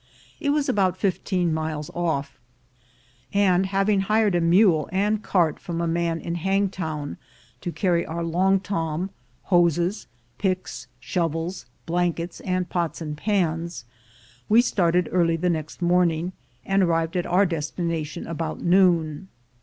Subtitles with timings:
[0.39, 2.39] It was about fifteen miles off;
[3.35, 7.17] and having hired a mule and cart from a man in Hangtown
[7.61, 9.11] to carry our long torn,
[9.43, 10.07] hoses,
[10.39, 13.85] picks, shovels, blankets, and pot and pans,
[14.49, 16.31] we started early the next morning,
[16.65, 19.27] and arrived at our destination about noon.